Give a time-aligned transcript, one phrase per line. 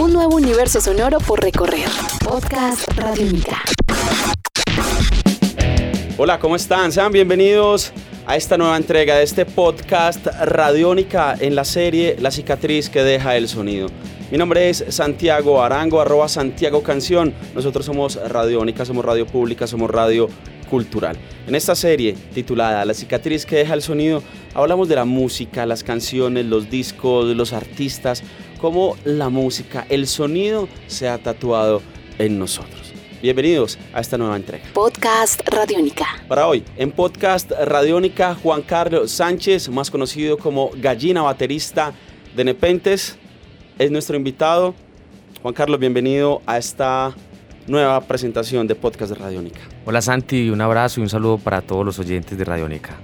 [0.00, 1.86] Un nuevo universo sonoro por recorrer.
[2.24, 3.60] Podcast Radiónica.
[6.16, 6.90] Hola, ¿cómo están?
[6.90, 7.92] Sean bienvenidos
[8.26, 13.36] a esta nueva entrega de este podcast Radiónica en la serie La cicatriz que deja
[13.36, 13.88] el sonido.
[14.30, 17.34] Mi nombre es Santiago Arango, arroba Santiago Canción.
[17.54, 20.30] Nosotros somos Radiónica, somos radio pública, somos radio
[20.70, 21.18] cultural.
[21.46, 24.22] En esta serie titulada La cicatriz que deja el sonido,
[24.54, 28.22] hablamos de la música, las canciones, los discos, los artistas,
[28.60, 31.80] cómo la música, el sonido se ha tatuado
[32.18, 32.92] en nosotros.
[33.22, 34.64] Bienvenidos a esta nueva entrega.
[34.74, 36.06] Podcast Radiónica.
[36.28, 41.92] Para hoy, en Podcast Radiónica, Juan Carlos Sánchez, más conocido como Gallina Baterista
[42.36, 43.18] de Nepentes,
[43.78, 44.74] es nuestro invitado.
[45.42, 47.14] Juan Carlos, bienvenido a esta
[47.66, 49.60] nueva presentación de Podcast de Radiónica.
[49.86, 52.96] Hola Santi, un abrazo y un saludo para todos los oyentes de Radiónica.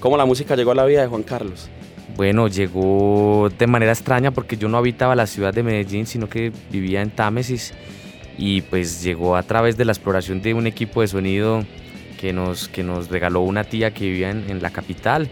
[0.00, 1.70] ¿Cómo la música llegó a la vida de Juan Carlos?
[2.16, 6.52] Bueno, llegó de manera extraña porque yo no habitaba la ciudad de Medellín, sino que
[6.70, 7.74] vivía en Támesis
[8.38, 11.64] y pues llegó a través de la exploración de un equipo de sonido
[12.20, 15.28] que nos, que nos regaló una tía que vivía en, la capital.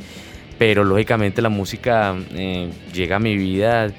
[0.59, 3.91] Pero lógicamente la música eh, llega a mi vida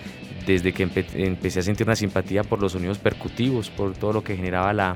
[0.46, 4.36] desde que empecé a sentir una simpatía por los sonidos percutivos, por todo lo que
[4.36, 4.96] generaba la,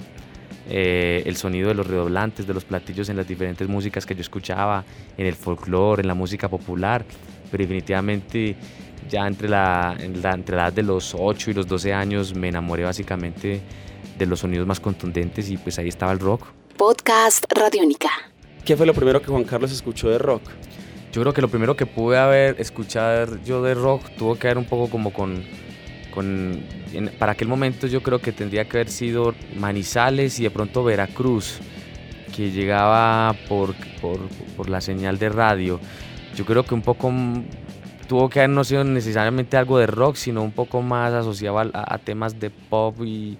[0.69, 4.21] eh, el sonido de los redoblantes, de los platillos en las diferentes músicas que yo
[4.21, 4.83] escuchaba,
[5.17, 7.05] en el folclore, en la música popular.
[7.51, 8.55] Pero definitivamente
[9.09, 12.83] ya entre la, entre la edad de los 8 y los 12 años me enamoré
[12.83, 13.61] básicamente
[14.17, 16.47] de los sonidos más contundentes y pues ahí estaba el rock.
[16.75, 18.09] Podcast Radiónica.
[18.65, 20.43] ¿Qué fue lo primero que Juan Carlos escuchó de rock?
[21.13, 24.57] Yo creo que lo primero que pude haber escuchado yo de rock tuvo que ver
[24.57, 25.43] un poco como con,
[26.13, 26.61] con
[27.17, 31.59] para aquel momento yo creo que tendría que haber sido Manizales y de pronto Veracruz,
[32.35, 34.19] que llegaba por, por,
[34.55, 35.79] por la señal de radio.
[36.37, 37.11] Yo creo que un poco
[38.07, 41.97] tuvo que haber no sido necesariamente algo de rock, sino un poco más asociado a
[41.97, 43.39] temas de pop y,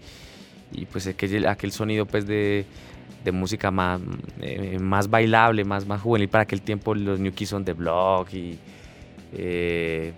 [0.72, 2.66] y pues aquel, aquel sonido pues de,
[3.24, 4.02] de música más,
[4.42, 8.34] eh, más bailable, más, más juvenil para aquel tiempo los New Kids on the Block
[8.34, 8.58] y
[9.34, 10.14] eh,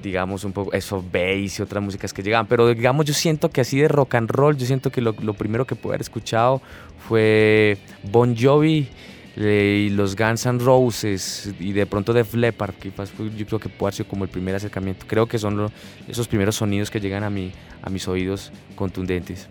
[0.00, 2.46] digamos un poco eso bass y otras músicas que llegaban.
[2.46, 5.34] Pero digamos yo siento que así de rock and roll yo siento que lo, lo
[5.34, 6.62] primero que pude haber escuchado
[7.08, 8.88] fue Bon Jovi
[9.36, 12.90] y los Guns N' Roses y de pronto de Leppard, que
[13.36, 15.04] yo creo que puede ser como el primer acercamiento.
[15.06, 15.70] Creo que son
[16.08, 17.52] esos primeros sonidos que llegan a, mí,
[17.82, 19.48] a mis oídos contundentes.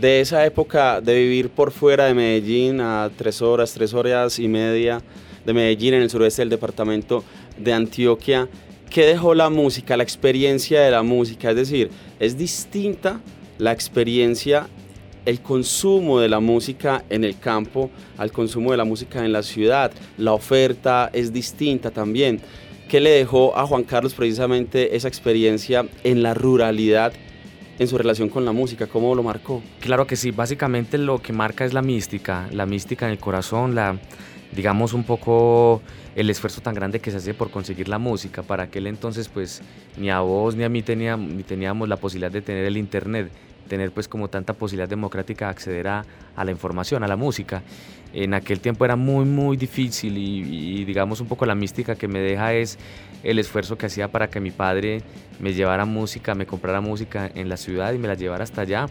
[0.00, 4.48] De esa época de vivir por fuera de Medellín a tres horas, tres horas y
[4.48, 5.02] media
[5.44, 7.22] de Medellín en el sureste del departamento
[7.58, 8.48] de Antioquia,
[8.88, 11.50] ¿qué dejó la música, la experiencia de la música?
[11.50, 13.20] Es decir, es distinta
[13.58, 14.68] la experiencia
[15.24, 19.42] el consumo de la música en el campo al consumo de la música en la
[19.42, 19.92] ciudad.
[20.18, 22.40] La oferta es distinta también.
[22.88, 27.12] ¿Qué le dejó a Juan Carlos precisamente esa experiencia en la ruralidad
[27.78, 28.88] en su relación con la música?
[28.88, 29.62] ¿Cómo lo marcó?
[29.80, 33.74] Claro que sí, básicamente lo que marca es la mística, la mística en el corazón,
[33.74, 33.98] la
[34.52, 35.80] digamos un poco
[36.16, 38.42] el esfuerzo tan grande que se hace por conseguir la música.
[38.42, 39.62] Para aquel entonces pues
[39.96, 43.30] ni a vos ni a mí teníamos, ni teníamos la posibilidad de tener el internet
[43.70, 46.04] tener pues como tanta posibilidad democrática de acceder a,
[46.36, 47.62] la información, a la música.
[48.12, 52.18] En aquel tiempo era muy muy difícil y, digamos un poco la mística que me
[52.18, 52.78] deja es
[53.22, 55.02] el esfuerzo que hacía para que mi padre
[55.38, 58.86] me llevara música, me comprara música en la ciudad y me la llevara hasta allá.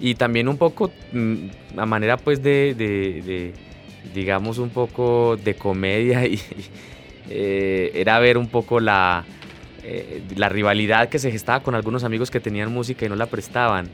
[0.00, 3.52] Y también un poco mm, a manera pues de,
[4.14, 6.40] digamos un poco de comedia y,
[7.28, 9.26] eh, era ver un poco la,
[9.84, 13.26] eh, la rivalidad que se gestaba con algunos amigos que tenían música y no la
[13.26, 13.90] prestaban.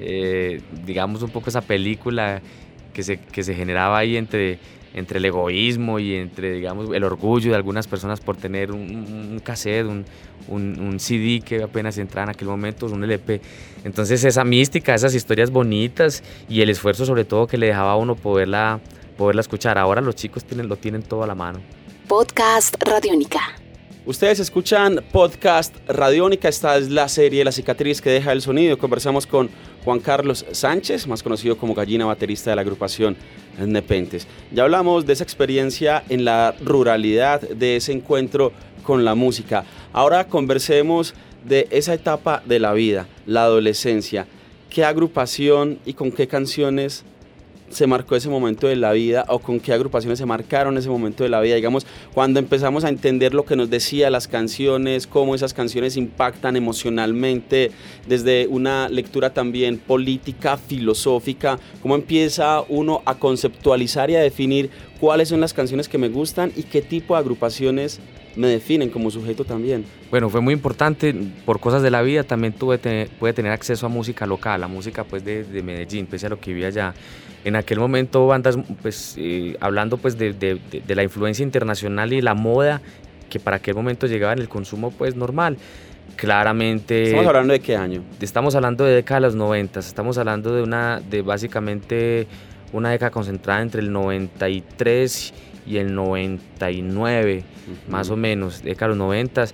[0.00, 2.40] Eh, digamos, un poco esa película
[2.92, 4.58] que se, que se generaba ahí entre,
[4.94, 9.40] entre el egoísmo y entre, digamos, el orgullo de algunas personas por tener un, un
[9.40, 10.04] cassette, un,
[10.48, 13.40] un, CD que apenas entraba en aquel momento, un LP.
[13.84, 17.96] Entonces esa mística, esas historias bonitas y el esfuerzo sobre todo que le dejaba a
[17.96, 18.80] uno poderla,
[19.16, 19.78] poderla escuchar.
[19.78, 21.60] Ahora los chicos tienen, lo tienen todo a la mano.
[22.06, 23.40] Podcast Radiónica.
[24.06, 28.78] Ustedes escuchan podcast Radiónica, esta es la serie La cicatriz que deja el sonido.
[28.78, 29.50] Conversamos con
[29.84, 33.16] Juan Carlos Sánchez, más conocido como Gallina Baterista de la agrupación
[33.58, 34.26] Nepentes.
[34.52, 38.52] Ya hablamos de esa experiencia en la ruralidad, de ese encuentro
[38.82, 39.64] con la música.
[39.92, 41.14] Ahora conversemos
[41.44, 44.26] de esa etapa de la vida, la adolescencia.
[44.70, 47.04] ¿Qué agrupación y con qué canciones
[47.70, 51.24] se marcó ese momento de la vida o con qué agrupaciones se marcaron ese momento
[51.24, 55.34] de la vida, digamos, cuando empezamos a entender lo que nos decía las canciones, cómo
[55.34, 57.70] esas canciones impactan emocionalmente,
[58.06, 65.28] desde una lectura también política, filosófica, cómo empieza uno a conceptualizar y a definir cuáles
[65.28, 68.00] son las canciones que me gustan y qué tipo de agrupaciones
[68.36, 69.84] me definen como sujeto también.
[70.10, 71.14] Bueno, fue muy importante,
[71.44, 72.78] por cosas de la vida también tuve
[73.18, 76.40] pude tener acceso a música local, a música pues de, de Medellín, pese a lo
[76.40, 76.94] que vivía allá.
[77.44, 82.20] En aquel momento bandas, pues eh, hablando pues de, de, de, la influencia internacional y
[82.20, 82.80] la moda
[83.28, 85.56] que para aquel momento llegaba en el consumo pues normal.
[86.16, 87.04] Claramente...
[87.04, 88.02] ¿Estamos hablando de qué año?
[88.20, 92.26] Estamos hablando de década de los 90, estamos hablando de una, de básicamente
[92.72, 95.34] una década concentrada entre el 93
[95.66, 97.44] y el 99,
[97.88, 99.44] más o menos, década de los 90.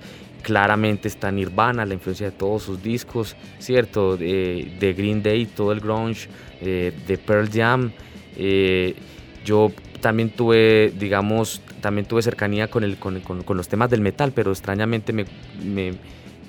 [0.43, 4.16] Claramente está Nirvana, la influencia de todos sus discos, ¿cierto?
[4.16, 6.28] De, Green Day, todo el grunge,
[6.61, 7.90] eh, de Pearl Jam.
[8.37, 8.94] Eh,
[9.44, 13.22] yo también tuve, digamos, también tuve cercanía con, el, con,
[13.56, 15.25] los temas del metal, pero extrañamente me,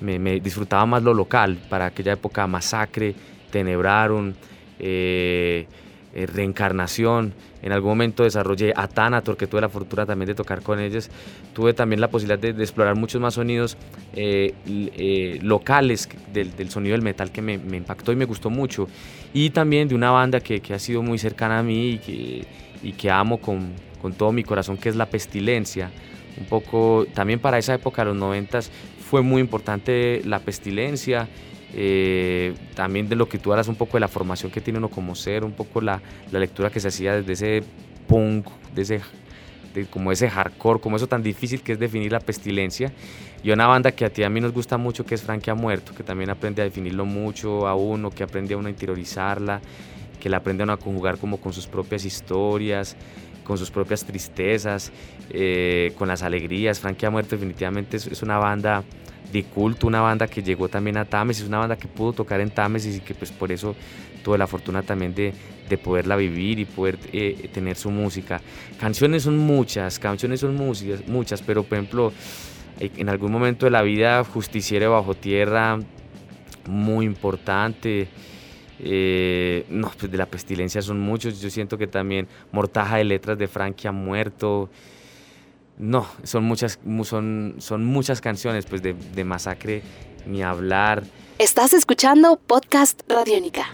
[0.01, 1.57] me, disfrutaba más lo local.
[1.69, 3.15] Para aquella época, Masacre,
[3.51, 4.35] Tenebraron,
[4.79, 5.67] eh,
[6.15, 7.33] eh, reencarnación.
[7.61, 11.09] En algún momento desarrollé Atanator, que tuve la fortuna también de tocar con ellos.
[11.53, 13.75] Tuve también la posibilidad de, explorar muchos más sonidos
[14.13, 18.87] eh, eh, locales del, sonido del metal que me, impactó y me gustó mucho.
[19.33, 22.45] Y también de una banda que, ha sido muy cercana a mí y que,
[22.81, 25.91] y que amo con, con, todo mi corazón, que es La Pestilencia.
[26.39, 28.71] Un poco, también para esa época, los noventas,
[29.09, 31.27] fue muy importante La Pestilencia
[31.77, 34.89] eh, también de lo que tú harás un poco de la formación que tiene uno
[34.89, 36.01] como ser, un poco la,
[36.31, 37.67] la lectura que se hacía desde ese
[38.07, 39.01] punk, de ese,
[39.89, 42.93] como ese hardcore, como eso tan difícil que es definir la pestilencia.
[43.43, 45.55] Y una banda que a ti a mí nos gusta mucho, que es Frankie ha
[45.55, 49.59] muerto, que también aprende a definirlo mucho a uno, que aprende a uno a interiorizarla,
[50.19, 52.95] que la aprende a uno a conjugar como con sus propias historias,
[53.43, 54.93] con sus propias tristezas,
[55.29, 56.79] eh, con las alegrías.
[56.79, 58.83] Frankie ha muerto definitivamente es, es una banda
[59.35, 62.49] de culto, una banda que llegó también a Támesis, una banda que pudo tocar en
[62.49, 63.75] Támesis y que pues por eso
[64.23, 65.33] tuve la fortuna también de,
[65.69, 68.41] de poderla vivir y poder eh, tener su música.
[68.79, 72.13] Canciones son muchas, canciones son muchas, muchas, pero por ejemplo,
[72.79, 75.79] eh, en algún momento de la vida, Justiciero Bajo Tierra,
[76.67, 78.07] muy importante.
[78.79, 81.41] Eh, no, pues de la pestilencia son muchos.
[81.41, 84.69] Yo siento que también Mortaja de Letras de Frankie ha muerto.
[85.77, 89.83] No, son muchas, son, son muchas canciones pues de, de Masacre,
[90.25, 91.03] ni hablar.
[91.37, 93.67] Estás escuchando Podcast Radiónica.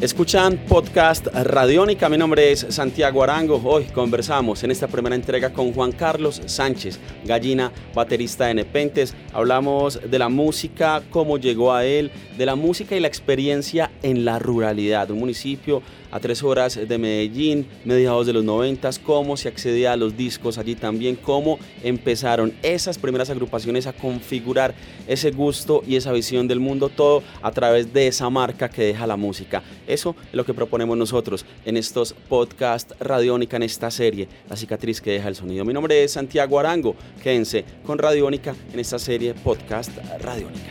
[0.00, 3.60] Escuchan podcast Radiónica, mi nombre es Santiago Arango.
[3.64, 9.14] Hoy conversamos en esta primera entrega con Juan Carlos Sánchez, gallina, baterista de Nepentes.
[9.32, 14.24] Hablamos de la música, cómo llegó a él, de la música y la experiencia en
[14.24, 15.80] la ruralidad, un municipio
[16.14, 20.58] a tres horas de Medellín, mediados de los noventas, cómo se accedía a los discos
[20.58, 24.76] allí también, cómo empezaron esas primeras agrupaciones a configurar
[25.08, 29.08] ese gusto y esa visión del mundo, todo a través de esa marca que deja
[29.08, 29.64] la música.
[29.86, 35.00] Eso es lo que proponemos nosotros en estos podcast Radiónica, en esta serie, La cicatriz
[35.00, 35.64] que deja el sonido.
[35.64, 39.90] Mi nombre es Santiago Arango, quédense con Radiónica en esta serie podcast
[40.20, 40.70] Radiónica.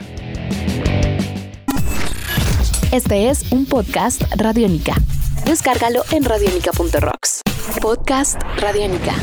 [2.92, 4.94] Este es un podcast Radiónica.
[5.46, 7.42] Descárgalo en radionica.rocks.
[7.82, 9.16] Podcast Radionica.